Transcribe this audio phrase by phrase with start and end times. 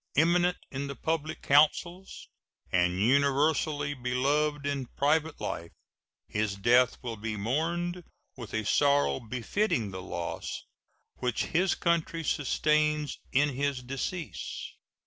[0.17, 2.27] Eminent in the public councils
[2.71, 5.69] and universally beloved in private life,
[6.27, 8.03] his death will be mourned
[8.35, 10.65] with a sorrow befitting the loss
[11.17, 14.73] which his country sustains in his decease.